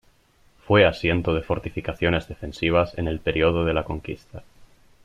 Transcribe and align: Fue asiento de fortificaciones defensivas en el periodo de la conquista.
Fue 0.65 0.83
asiento 0.87 1.35
de 1.35 1.43
fortificaciones 1.43 2.27
defensivas 2.27 2.97
en 2.97 3.07
el 3.07 3.19
periodo 3.19 3.65
de 3.65 3.73
la 3.75 3.83
conquista. 3.83 4.41